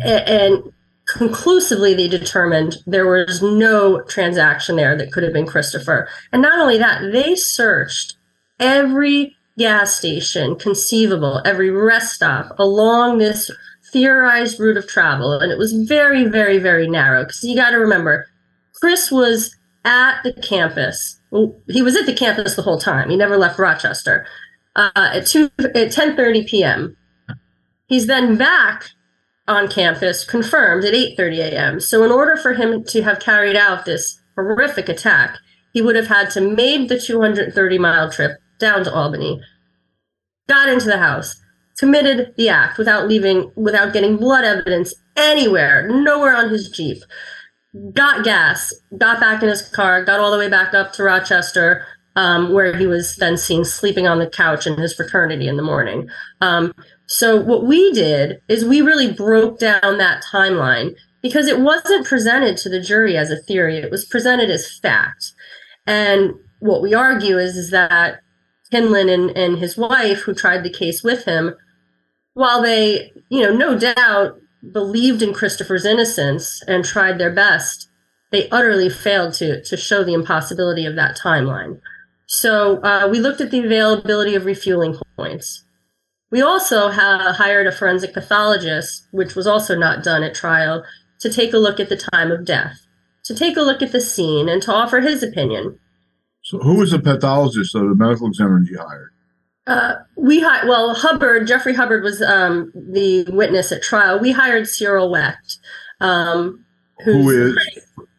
[0.01, 0.72] and
[1.13, 6.09] conclusively they determined there was no transaction there that could have been Christopher.
[6.31, 8.15] And not only that, they searched
[8.59, 13.51] every gas station conceivable, every rest stop along this
[13.91, 15.33] theorized route of travel.
[15.33, 17.23] And it was very, very, very narrow.
[17.23, 18.25] Because you got to remember,
[18.73, 21.19] Chris was at the campus.
[21.67, 23.09] He was at the campus the whole time.
[23.09, 24.25] He never left Rochester.
[24.75, 26.97] Uh, at two at ten thirty p.m.
[27.87, 28.89] He's then back
[29.47, 31.79] on campus confirmed at 8:30 a.m.
[31.79, 35.37] So in order for him to have carried out this horrific attack,
[35.73, 39.41] he would have had to made the 230 mile trip down to Albany,
[40.47, 41.35] got into the house,
[41.77, 47.03] committed the act without leaving without getting blood evidence anywhere, nowhere on his Jeep.
[47.93, 51.85] Got gas, got back in his car, got all the way back up to Rochester,
[52.15, 55.63] um, where he was then seen sleeping on the couch in his fraternity in the
[55.63, 56.07] morning.
[56.39, 56.73] Um,
[57.05, 62.57] so what we did is we really broke down that timeline because it wasn't presented
[62.57, 65.33] to the jury as a theory; it was presented as fact.
[65.85, 68.21] And what we argue is is that
[68.71, 71.55] Kindlon and, and his wife, who tried the case with him,
[72.33, 74.39] while they, you know, no doubt
[74.71, 77.89] believed in Christopher's innocence and tried their best,
[78.31, 81.79] they utterly failed to to show the impossibility of that timeline.
[82.25, 85.62] So uh, we looked at the availability of refueling points.
[86.33, 90.83] We also ha- hired a forensic pathologist, which was also not done at trial,
[91.19, 92.87] to take a look at the time of death,
[93.25, 95.77] to take a look at the scene, and to offer his opinion.
[96.41, 99.11] So, who was the pathologist or the medical examiner you hired?
[99.67, 104.19] Uh, we hi- well Hubbard Jeffrey Hubbard was um, the witness at trial.
[104.19, 105.59] We hired Cyril Wecht,
[106.01, 106.65] um,
[107.05, 107.59] who is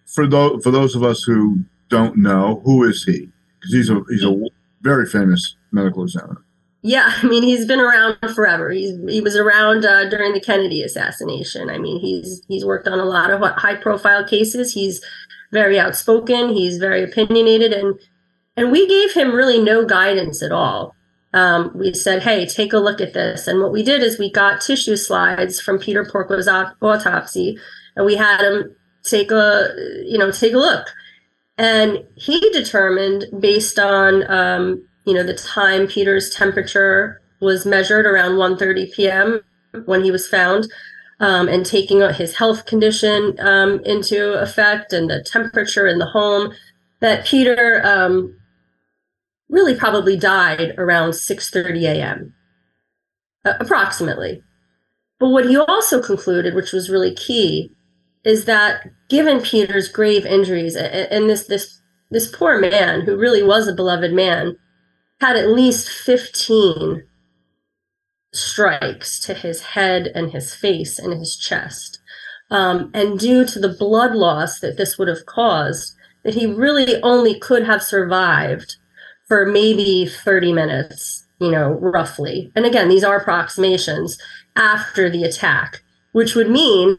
[0.07, 4.01] for those for those of us who don't know who is he because he's a
[4.09, 4.41] he's a
[4.83, 6.44] very famous medical examiner.
[6.87, 8.71] Yeah, I mean he's been around forever.
[8.71, 11.71] He's he was around uh, during the Kennedy assassination.
[11.71, 14.75] I mean he's he's worked on a lot of high profile cases.
[14.75, 15.03] He's
[15.51, 16.51] very outspoken.
[16.51, 17.99] He's very opinionated, and
[18.55, 20.95] and we gave him really no guidance at all.
[21.33, 23.49] Um, we said, hey, take a look at this.
[23.49, 27.59] And what we did is we got tissue slides from Peter Porco's autopsy,
[27.97, 29.71] and we had him take a
[30.05, 30.89] you know take a look.
[31.57, 38.33] And he determined based on um, you know, the time Peter's temperature was measured around
[38.33, 39.41] 1:30 p.m.
[39.85, 40.71] when he was found,
[41.21, 46.53] um, and taking his health condition um, into effect and the temperature in the home,
[47.01, 48.37] that Peter um,
[49.49, 52.35] really probably died around 6:30 a.m.
[53.45, 54.43] Approximately.
[55.21, 57.71] But what he also concluded, which was really key,
[58.25, 63.43] is that given Peter's grave injuries and, and this this this poor man who really
[63.43, 64.57] was a beloved man
[65.25, 67.03] had at least 15
[68.35, 71.99] strikes to his head and his face and his chest.
[72.51, 77.01] Um, and due to the blood loss that this would have caused, that he really
[77.01, 78.77] only could have survived
[79.27, 82.53] for maybe 30 minutes, you know, roughly.
[82.55, 84.19] And again, these are approximations
[84.57, 85.83] after the attack,
[86.13, 86.99] which would mean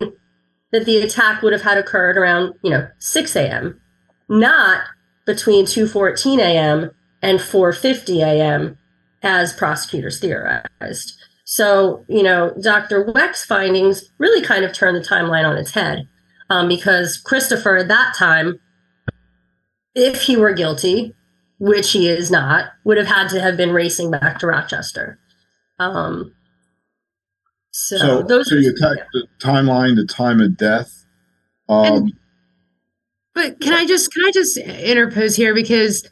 [0.72, 3.80] that the attack would have had occurred around, you know, 6 a.m.,
[4.28, 4.82] not
[5.28, 6.90] between 2:14 a.m.
[7.26, 8.78] and 4:50 a.m.
[9.24, 11.14] as prosecutors theorized.
[11.44, 13.04] So, you know, Dr.
[13.12, 16.08] Weck's findings really kind of turned the timeline on its head
[16.50, 18.60] um, because Christopher at that time,
[19.96, 21.14] if he were guilty,
[21.60, 25.18] which he is not, would have had to have been racing back to Rochester.
[25.80, 26.34] Um,
[27.72, 31.06] so, So, those so are- you attack the timeline, the time of death.
[31.70, 32.14] Um, And-
[33.34, 36.08] But can I just can I just interpose here because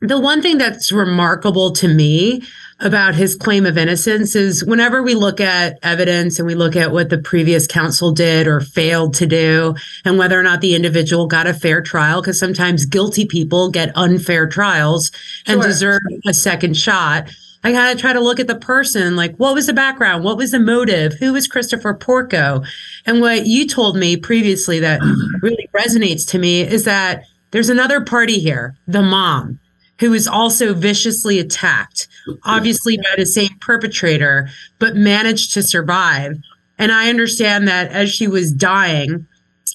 [0.00, 2.42] the one thing that's remarkable to me
[2.80, 6.90] about his claim of innocence is whenever we look at evidence and we look at
[6.90, 9.74] what the previous counsel did or failed to do
[10.06, 13.92] and whether or not the individual got a fair trial because sometimes guilty people get
[13.94, 15.10] unfair trials
[15.46, 15.68] and Sure.
[15.68, 17.28] deserve a second shot.
[17.62, 20.52] I gotta try to look at the person, like what was the background, what was
[20.52, 22.62] the motive, who was Christopher Porco,
[23.04, 25.02] and what you told me previously that
[25.42, 29.59] really resonates to me is that there's another party here, the mom,
[30.00, 32.08] who is also viciously attacked,
[32.44, 36.36] obviously by the same perpetrator, but managed to survive.
[36.78, 39.26] And I understand that as she was dying,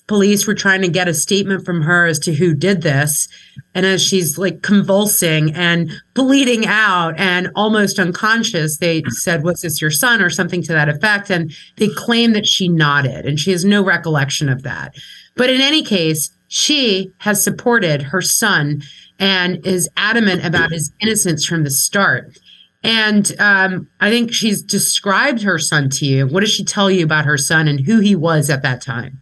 [0.07, 3.27] police were trying to get a statement from her as to who did this.
[3.75, 9.79] And as she's like convulsing and bleeding out and almost unconscious, they said, Was this
[9.79, 10.21] your son?
[10.21, 11.29] or something to that effect.
[11.29, 14.95] And they claim that she nodded and she has no recollection of that.
[15.35, 18.81] But in any case, she has supported her son
[19.19, 22.37] and is adamant about his innocence from the start.
[22.83, 26.27] And um, I think she's described her son to you.
[26.27, 29.21] What does she tell you about her son and who he was at that time?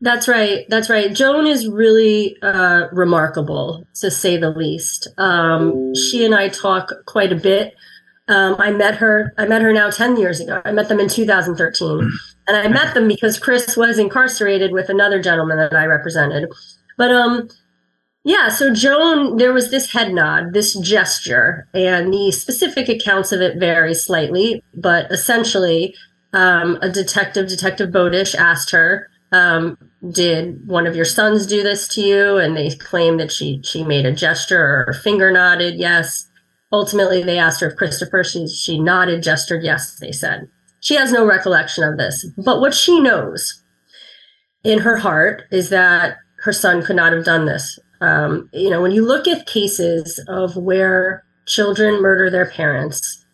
[0.00, 0.66] That's right.
[0.68, 1.12] That's right.
[1.12, 5.08] Joan is really uh, remarkable, to say the least.
[5.16, 7.74] Um, she and I talk quite a bit.
[8.28, 9.32] Um, I met her.
[9.38, 10.60] I met her now ten years ago.
[10.64, 12.10] I met them in 2013,
[12.46, 16.50] and I met them because Chris was incarcerated with another gentleman that I represented.
[16.98, 17.48] But um,
[18.26, 18.48] yeah.
[18.48, 23.58] So Joan, there was this head nod, this gesture, and the specific accounts of it
[23.58, 24.62] vary slightly.
[24.74, 25.94] But essentially,
[26.32, 29.78] um, a detective, Detective Bowdish, asked her um,
[30.10, 33.82] did one of your sons do this to you and they claim that she she
[33.82, 36.28] made a gesture or finger nodded yes
[36.72, 40.48] ultimately they asked her if christopher she she nodded gestured yes they said
[40.80, 43.62] she has no recollection of this but what she knows
[44.62, 48.80] in her heart is that her son could not have done this um, you know
[48.80, 53.24] when you look at cases of where children murder their parents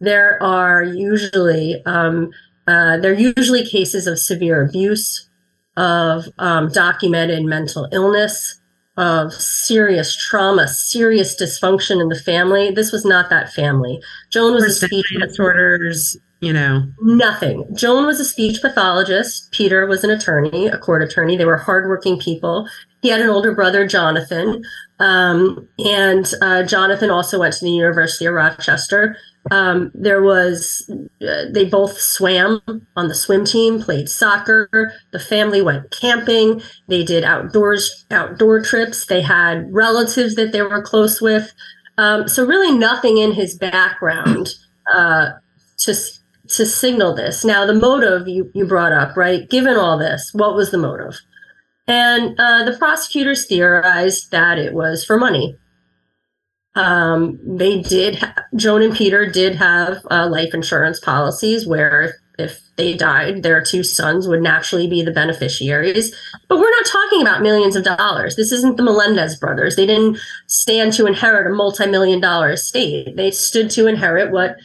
[0.00, 2.30] there are usually um,
[2.66, 5.28] uh, they're usually cases of severe abuse
[5.76, 8.60] of um, documented mental illness,
[8.96, 12.70] of serious trauma, serious dysfunction in the family.
[12.70, 14.00] This was not that family.
[14.30, 16.86] Joan was a speech disorders, you know.
[17.00, 17.66] nothing.
[17.74, 19.50] Joan was a speech pathologist.
[19.52, 21.36] Peter was an attorney, a court attorney.
[21.36, 22.68] They were hardworking people.
[23.02, 24.62] He had an older brother, Jonathan,
[24.98, 29.16] um, and uh, Jonathan also went to the University of Rochester.
[29.50, 30.90] Um, there was,
[31.26, 32.60] uh, they both swam
[32.94, 34.92] on the swim team, played soccer.
[35.12, 36.60] The family went camping.
[36.88, 39.06] They did outdoors, outdoor trips.
[39.06, 41.52] They had relatives that they were close with.
[41.96, 44.50] Um, so really, nothing in his background
[44.92, 45.30] uh,
[45.78, 45.94] to
[46.48, 47.44] to signal this.
[47.44, 49.48] Now, the motive you you brought up, right?
[49.48, 51.20] Given all this, what was the motive?
[51.86, 55.56] And uh, the prosecutors theorized that it was for money.
[56.76, 62.60] Um, they did, ha- Joan and Peter did have uh, life insurance policies where if
[62.76, 66.14] they died, their two sons would naturally be the beneficiaries.
[66.48, 68.36] But we're not talking about millions of dollars.
[68.36, 69.76] This isn't the Menendez brothers.
[69.76, 73.16] They didn't stand to inherit a multi million dollar estate.
[73.16, 74.56] They stood to inherit what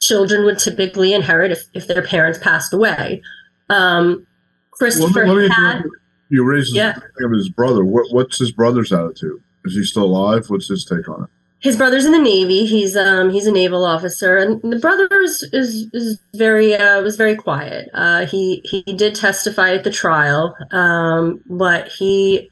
[0.00, 3.22] children would typically inherit if, if their parents passed away.
[3.68, 4.26] Um,
[4.72, 5.84] Christopher Let me- let me had.
[6.30, 6.96] You raised Yeah.
[7.22, 7.84] of his brother.
[7.84, 9.42] What, what's his brother's attitude?
[9.64, 10.48] Is he still alive?
[10.48, 11.30] What's his take on it?
[11.62, 15.42] his brother's in the navy he's um he's a naval officer and the brother is
[15.52, 20.56] is, is very uh was very quiet uh he he did testify at the trial
[20.70, 22.50] um but he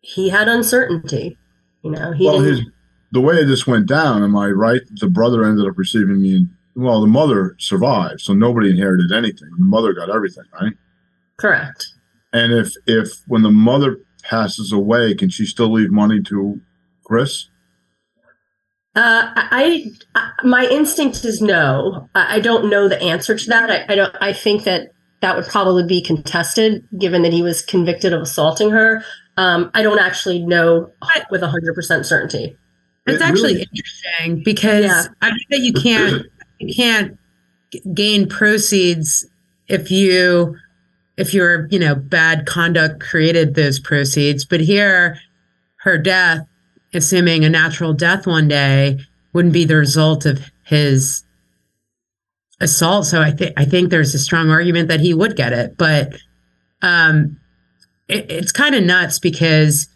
[0.00, 1.38] he had uncertainty
[1.82, 2.60] you know he well, his
[3.12, 4.80] the way this went down, am I right?
[4.94, 9.50] The brother ended up receiving the well, the mother survived, so nobody inherited anything.
[9.58, 10.72] The mother got everything, right?
[11.38, 11.92] correct
[12.32, 16.60] And if if when the mother passes away, can she still leave money to
[17.04, 17.48] Chris?
[18.94, 22.08] Uh, I, I, my instinct is no.
[22.14, 23.70] I, I don't know the answer to that.
[23.70, 24.16] I, I don't.
[24.20, 28.70] I think that that would probably be contested, given that he was convicted of assaulting
[28.70, 29.02] her.
[29.36, 30.90] Um, I don't actually know
[31.30, 32.56] with hundred percent certainty.
[33.06, 35.04] It's it actually really, interesting because yeah.
[35.22, 36.26] I think that you can't
[36.58, 37.18] you can't
[37.94, 39.26] gain proceeds
[39.68, 40.56] if you
[41.16, 44.44] if your you know bad conduct created those proceeds.
[44.44, 45.18] But here,
[45.80, 46.46] her death,
[46.94, 48.98] assuming a natural death one day,
[49.32, 51.24] wouldn't be the result of his
[52.60, 53.06] assault.
[53.06, 56.14] So I think I think there's a strong argument that he would get it, but
[56.80, 57.38] um,
[58.08, 59.88] it, it's kind of nuts because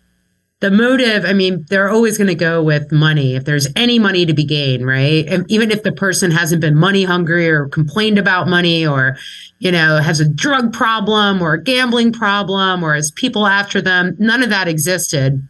[0.61, 1.25] the motive.
[1.25, 4.45] I mean, they're always going to go with money if there's any money to be
[4.45, 5.27] gained, right?
[5.29, 9.19] And even if the person hasn't been money hungry or complained about money or
[9.59, 14.17] you know has a drug problem or a gambling problem or has people after them,
[14.19, 15.47] none of that existed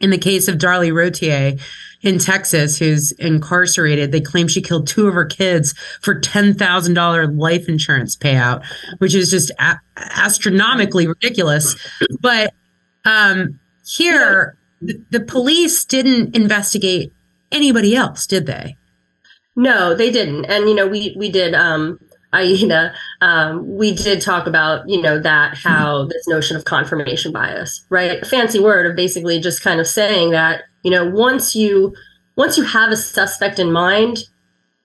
[0.00, 1.56] in the case of Darlie Routier
[2.02, 4.12] in Texas who's incarcerated.
[4.12, 8.64] They claim she killed two of her kids for $10,000 life insurance payout,
[8.98, 11.74] which is just a- astronomically ridiculous.
[12.20, 12.54] But
[13.04, 13.58] um,
[13.88, 17.12] here, the, the police didn't investigate
[17.50, 18.76] anybody else, did they?
[19.56, 20.44] No, they didn't.
[20.44, 21.98] And, you know, we, we did um,
[22.32, 27.84] Aida, um, we did talk about, you know, that how this notion of confirmation bias,
[27.88, 28.22] right?
[28.22, 31.94] A fancy word of basically just kind of saying that, you know, once you
[32.36, 34.18] once you have a suspect in mind,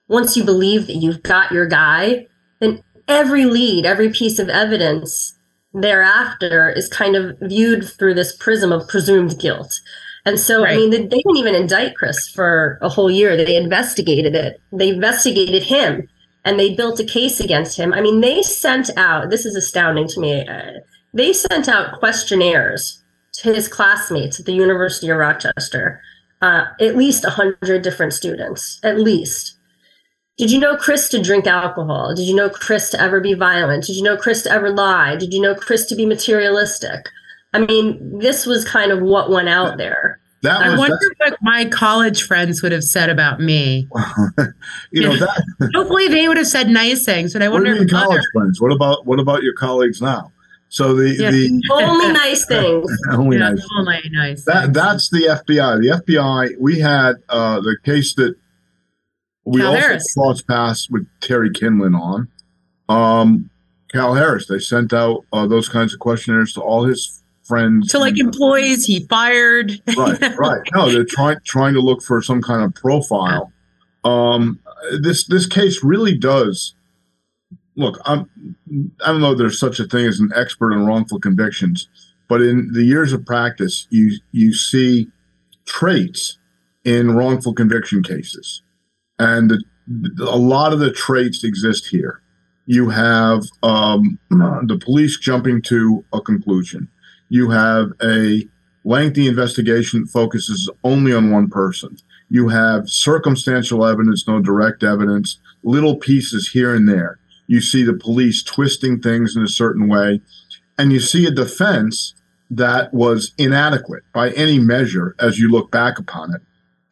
[0.08, 2.26] once you believe that you've got your guy,
[2.60, 5.33] then every lead, every piece of evidence
[5.74, 9.80] thereafter is kind of viewed through this prism of presumed guilt.
[10.24, 10.72] And so, right.
[10.72, 13.36] I mean, they, they didn't even indict Chris for a whole year.
[13.36, 14.60] They investigated it.
[14.72, 16.08] They investigated him
[16.44, 17.92] and they built a case against him.
[17.92, 20.80] I mean, they sent out, this is astounding to me, uh,
[21.12, 23.02] they sent out questionnaires
[23.34, 26.00] to his classmates at the University of Rochester,
[26.40, 29.58] uh, at least 100 different students, at least.
[30.36, 32.14] Did you know Chris to drink alcohol?
[32.14, 33.84] Did you know Chris to ever be violent?
[33.84, 35.14] Did you know Chris to ever lie?
[35.16, 37.08] Did you know Chris to be materialistic?
[37.52, 40.18] I mean, this was kind of what went out there.
[40.42, 43.88] That I wonder what my college friends would have said about me.
[44.90, 45.42] you know that.
[45.74, 47.74] Hopefully, they would have said nice things, but I wonder.
[47.74, 48.22] What college other...
[48.34, 48.60] friends?
[48.60, 50.32] What about what about your colleagues now?
[50.68, 51.30] So the yeah.
[51.30, 52.90] the only nice things.
[53.12, 53.66] only yeah, nice.
[53.78, 54.44] Only nice.
[54.44, 54.74] That things.
[54.74, 55.80] that's the FBI.
[55.80, 56.58] The FBI.
[56.58, 58.34] We had uh, the case that
[59.44, 60.14] we Cal also Harris.
[60.14, 62.28] crossed paths with Terry Kindlon on.
[62.88, 63.50] Um,
[63.90, 64.46] Cal Harris.
[64.48, 68.86] They sent out uh, those kinds of questionnaires to all his friends to like employees
[68.86, 73.52] he fired right right no they're trying trying to look for some kind of profile
[74.04, 74.58] um
[75.02, 76.74] this this case really does
[77.76, 78.28] look i'm
[79.04, 81.86] i don't know if there's such a thing as an expert in wrongful convictions
[82.28, 85.06] but in the years of practice you you see
[85.66, 86.38] traits
[86.84, 88.62] in wrongful conviction cases
[89.18, 89.52] and
[90.20, 92.20] a lot of the traits exist here
[92.66, 96.88] you have um, the police jumping to a conclusion
[97.28, 98.48] you have a
[98.84, 101.96] lengthy investigation that focuses only on one person.
[102.30, 107.18] You have circumstantial evidence, no direct evidence, little pieces here and there.
[107.46, 110.20] You see the police twisting things in a certain way,
[110.78, 112.14] and you see a defense
[112.50, 116.42] that was inadequate by any measure as you look back upon it.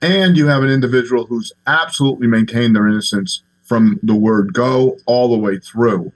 [0.02, 5.30] And you have an individual who's absolutely maintained their innocence from the word go all
[5.30, 6.12] the way through.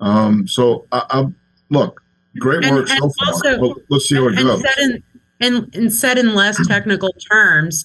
[0.00, 1.26] Um, so, uh, uh,
[1.70, 2.02] look,
[2.38, 3.54] Great work and, so and far.
[3.54, 4.62] Also, let's see how it goes.
[4.62, 5.02] Said in,
[5.40, 7.84] and, and said in less technical terms,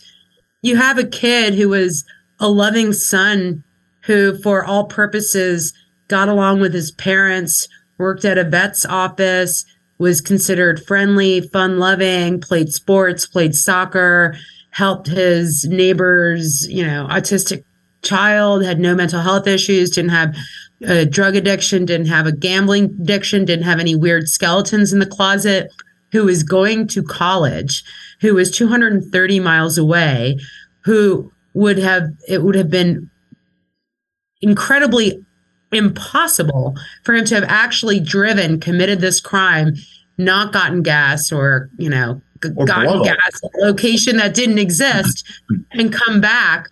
[0.61, 2.05] you have a kid who was
[2.39, 3.63] a loving son
[4.01, 5.73] who, for all purposes,
[6.07, 7.67] got along with his parents,
[7.97, 9.65] worked at a vet's office,
[9.97, 14.37] was considered friendly, fun loving, played sports, played soccer,
[14.77, 17.63] helped his neighbor's, you know, autistic
[18.03, 20.35] child, had no mental health issues, didn't have
[20.83, 25.05] a drug addiction, didn't have a gambling addiction, didn't have any weird skeletons in the
[25.07, 25.73] closet,
[26.11, 27.83] who was going to college,
[28.21, 30.37] who was 230 miles away,
[30.81, 33.09] who would have, it would have been
[34.43, 35.25] incredibly
[35.71, 39.73] impossible for him to have actually driven, committed this crime,
[40.19, 45.25] not gotten gas or, you know, gotten gas location that didn't exist
[45.71, 46.69] and come back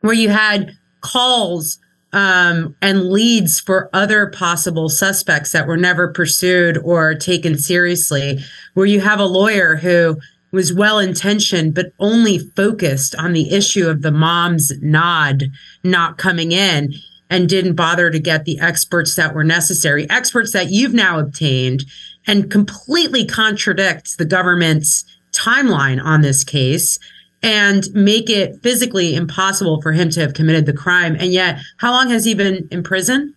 [0.00, 1.78] where you had calls
[2.12, 8.38] um, and leads for other possible suspects that were never pursued or taken seriously,
[8.74, 10.18] where you have a lawyer who
[10.52, 15.44] was well intentioned, but only focused on the issue of the mom's nod
[15.82, 16.92] not coming in
[17.30, 21.82] and didn't bother to get the experts that were necessary, experts that you've now obtained
[22.26, 26.98] and completely contradicts the government's timeline on this case
[27.42, 31.16] and make it physically impossible for him to have committed the crime.
[31.18, 33.34] And yet, how long has he been in prison?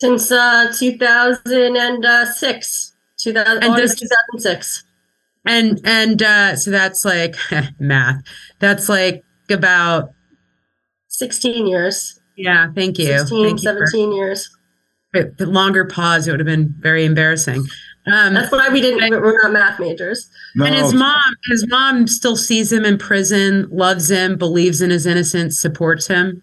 [0.00, 4.82] Since uh, 2006, 2000, and August 2006.
[5.44, 7.36] And and uh, so that's like
[7.78, 8.22] math.
[8.58, 10.14] That's like about
[11.08, 12.18] 16 years.
[12.36, 13.18] Yeah, thank you.
[13.18, 14.50] 16, thank 17 you years.
[15.12, 17.66] The longer pause, it would have been very embarrassing.
[18.06, 19.10] Um, That's why we didn't.
[19.10, 20.28] We're not math majors.
[20.56, 20.64] No.
[20.64, 25.06] And his mom, his mom still sees him in prison, loves him, believes in his
[25.06, 26.42] innocence, supports him.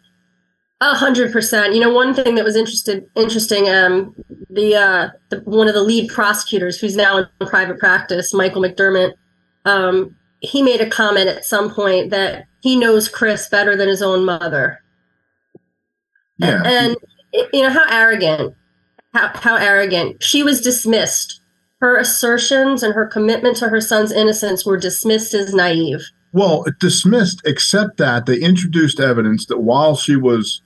[0.80, 1.74] A hundred percent.
[1.74, 3.68] You know, one thing that was interested, interesting.
[3.68, 4.16] Um,
[4.50, 9.14] the, uh, the one of the lead prosecutors, who's now in private practice, Michael McDermott,
[9.66, 14.02] um, he made a comment at some point that he knows Chris better than his
[14.02, 14.82] own mother.
[16.38, 16.62] Yeah.
[16.64, 16.96] And,
[17.34, 18.56] and you know how arrogant,
[19.14, 20.24] how how arrogant.
[20.24, 21.42] She was dismissed
[21.80, 26.02] her assertions and her commitment to her son's innocence were dismissed as naive.
[26.32, 30.62] Well, dismissed, except that they introduced evidence that while she was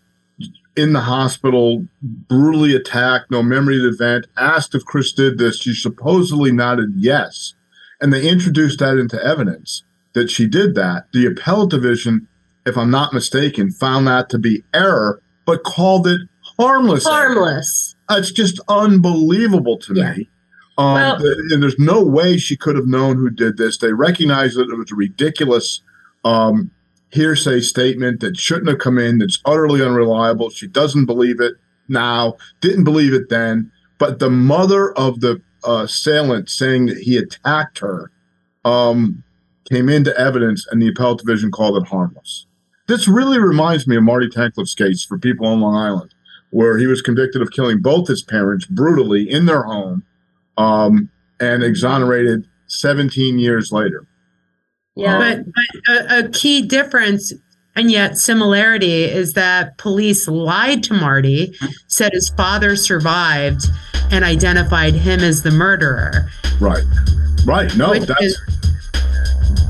[0.75, 5.59] in the hospital, brutally attacked, no memory of the event, asked if Chris did this,
[5.59, 7.53] she supposedly nodded yes.
[8.01, 9.83] And they introduced that into evidence
[10.13, 11.05] that she did that.
[11.13, 12.27] The appellate division,
[12.65, 16.21] if I'm not mistaken, found that to be error, but called it
[16.57, 17.05] harmless.
[17.05, 17.95] Harmless.
[18.09, 18.19] Error.
[18.19, 20.13] It's just unbelievable to yeah.
[20.15, 20.29] me
[20.77, 21.15] um, well,
[21.51, 23.77] and there's no way she could have known who did this.
[23.77, 25.81] They recognized that it was a ridiculous
[26.25, 26.71] um,
[27.11, 30.49] hearsay statement that shouldn't have come in, that's utterly unreliable.
[30.49, 31.53] She doesn't believe it
[31.87, 33.71] now, didn't believe it then.
[33.99, 38.11] But the mother of the uh, assailant saying that he attacked her
[38.65, 39.23] um,
[39.69, 42.47] came into evidence, and the appellate division called it harmless.
[42.87, 46.13] This really reminds me of Marty Tankleff's case for people on Long Island,
[46.49, 50.03] where he was convicted of killing both his parents brutally in their home
[50.57, 54.05] um, and exonerated 17 years later.
[54.95, 55.17] Yeah.
[55.17, 57.33] But, but a, a, key difference
[57.75, 61.55] and yet similarity is that police lied to Marty,
[61.87, 63.65] said his father survived,
[64.11, 66.29] and identified him as the murderer.
[66.59, 66.83] Right.
[67.45, 67.75] Right.
[67.75, 68.37] No, Which that's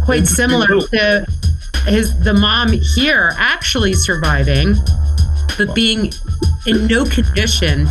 [0.03, 1.25] quite similar to
[1.85, 4.75] his the mom here actually surviving,
[5.57, 6.11] but being
[6.65, 7.87] in no condition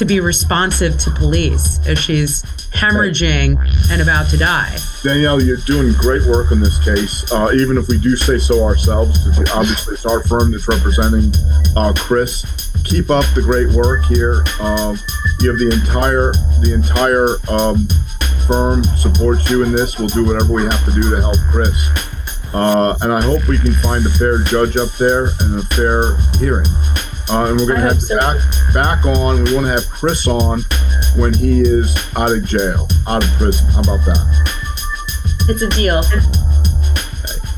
[0.00, 2.42] to be responsive to police as she's
[2.72, 3.54] hemorrhaging
[3.90, 4.74] and about to die.
[5.02, 7.30] Danielle, you're doing great work in this case.
[7.30, 11.30] Uh, even if we do say so ourselves, obviously it's our firm that's representing
[11.76, 12.46] uh, Chris.
[12.84, 14.42] Keep up the great work here.
[14.58, 14.96] Um,
[15.40, 16.32] you have the entire
[16.64, 17.86] the entire um,
[18.48, 19.98] firm supports you in this.
[19.98, 21.76] We'll do whatever we have to do to help Chris.
[22.52, 26.16] Uh, and I hope we can find a fair judge up there and a fair
[26.38, 26.66] hearing.
[27.30, 28.18] Uh, and we're going to have so.
[28.18, 28.38] back,
[28.74, 29.44] back on.
[29.44, 30.62] We want to have Chris on
[31.16, 33.66] when he is out of jail, out of prison.
[33.68, 34.50] How about that?
[35.48, 36.02] It's a deal.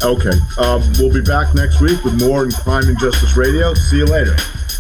[0.03, 0.31] Okay.
[0.31, 0.39] okay.
[0.59, 3.73] Um, we'll be back next week with more in Crime and Justice Radio.
[3.73, 4.37] See you later.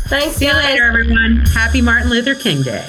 [0.09, 0.37] Thanks.
[0.37, 1.45] See you later, everyone.
[1.55, 2.89] Happy Martin Luther King Day.